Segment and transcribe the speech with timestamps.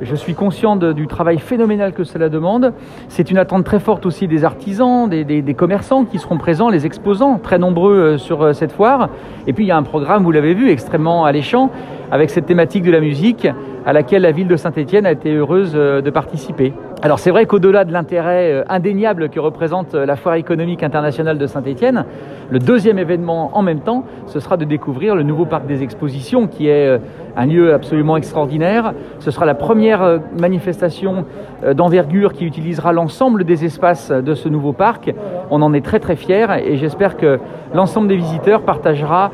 [0.00, 2.72] Je suis conscient du travail phénoménal que cela demande.
[3.08, 7.40] C'est une attente très forte aussi des artisans, des, commerçants qui seront présents, les exposants,
[7.40, 9.08] très nombreux euh, sur euh, cette foire.
[9.48, 11.72] Et puis il y a un programme, vous l'avez vu, extrêmement alléchant,
[12.12, 13.48] avec cette thématique de la musique,
[13.84, 16.72] à laquelle la ville de Saint-Étienne a été heureuse euh, de participer.
[17.00, 22.04] Alors c'est vrai qu'au-delà de l'intérêt indéniable que représente la foire économique internationale de Saint-Étienne,
[22.50, 26.48] le deuxième événement en même temps, ce sera de découvrir le nouveau parc des expositions,
[26.48, 26.98] qui est
[27.36, 28.94] un lieu absolument extraordinaire.
[29.20, 31.24] Ce sera la première manifestation
[31.72, 35.14] d'envergure qui utilisera l'ensemble des espaces de ce nouveau parc.
[35.50, 37.38] On en est très très fiers et j'espère que
[37.74, 39.30] l'ensemble des visiteurs partagera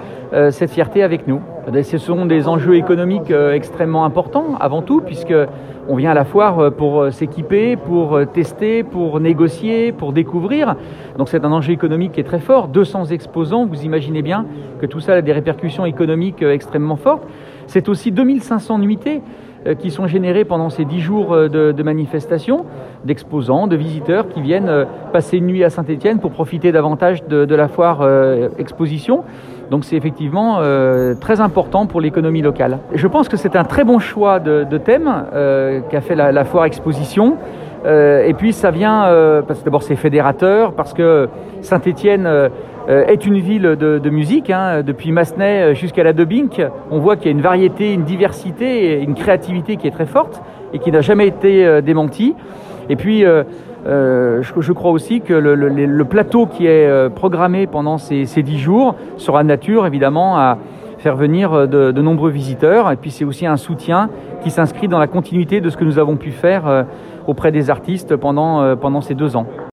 [0.51, 1.41] cette fierté avec nous.
[1.83, 5.35] Ce sont des enjeux économiques extrêmement importants avant tout, puisque
[5.89, 10.77] on vient à la foire pour s'équiper, pour tester, pour négocier, pour découvrir.
[11.19, 12.69] Donc c'est un enjeu économique qui est très fort.
[12.69, 14.47] 200 exposants, vous imaginez bien
[14.81, 17.25] que tout ça a des répercussions économiques extrêmement fortes.
[17.67, 19.23] C'est aussi 2500 nuitées
[19.79, 22.65] qui sont générées pendant ces 10 jours de, de manifestation,
[23.05, 27.69] d'exposants, de visiteurs qui viennent passer une nuit à Saint-Étienne pour profiter davantage de, la
[27.69, 29.25] foire euh, exposition.
[29.71, 32.79] Donc c'est effectivement euh, très important pour l'économie locale.
[32.95, 36.33] Je pense que c'est un très bon choix de, de thème euh, qu'a fait la,
[36.33, 37.37] la, foire exposition.
[37.87, 41.29] Euh, et puis ça vient, euh, parce que d'abord c'est fédérateur, parce que
[41.61, 42.29] Saint-Étienne
[42.89, 44.51] est une ville de, de musique.
[44.51, 49.01] Hein, depuis Massenet jusqu'à la Debink, on voit qu'il y a une variété, une diversité,
[49.01, 52.35] une créativité qui est très forte et qui n'a jamais été démentie.
[52.89, 53.25] Et puis
[53.87, 58.43] euh, je, crois aussi que le, le, le, plateau qui est programmé pendant ces, ces
[58.43, 60.59] 10 jours sera nature évidemment à
[60.99, 64.09] faire venir de, de nombreux visiteurs et puis c'est aussi un soutien
[64.43, 66.87] qui s'inscrit dans la continuité de ce que nous avons pu faire
[67.27, 69.47] auprès des artistes pendant, pendant ces deux ans.